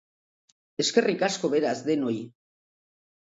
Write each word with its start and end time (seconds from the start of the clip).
Eskerrik 0.83 1.21
asko, 1.27 1.51
beraz, 1.55 1.75
denoi! 1.89 2.17